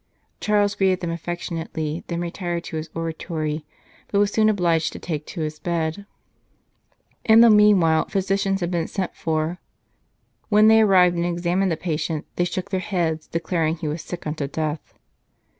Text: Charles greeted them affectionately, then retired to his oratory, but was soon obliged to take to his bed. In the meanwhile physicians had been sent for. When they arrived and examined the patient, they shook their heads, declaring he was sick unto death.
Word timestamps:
Charles 0.39 0.73
greeted 0.73 1.01
them 1.01 1.11
affectionately, 1.11 2.03
then 2.07 2.21
retired 2.21 2.63
to 2.63 2.77
his 2.77 2.89
oratory, 2.95 3.67
but 4.07 4.17
was 4.17 4.31
soon 4.31 4.49
obliged 4.49 4.91
to 4.93 4.97
take 4.97 5.27
to 5.27 5.41
his 5.41 5.59
bed. 5.59 6.07
In 7.23 7.41
the 7.41 7.51
meanwhile 7.51 8.07
physicians 8.09 8.61
had 8.61 8.71
been 8.71 8.87
sent 8.87 9.15
for. 9.15 9.59
When 10.49 10.69
they 10.69 10.81
arrived 10.81 11.17
and 11.17 11.25
examined 11.27 11.71
the 11.71 11.77
patient, 11.77 12.25
they 12.35 12.45
shook 12.45 12.71
their 12.71 12.79
heads, 12.79 13.27
declaring 13.27 13.75
he 13.75 13.87
was 13.87 14.01
sick 14.01 14.25
unto 14.25 14.47
death. 14.47 14.95